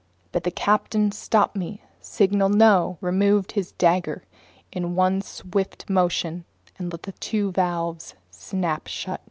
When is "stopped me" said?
1.11-1.83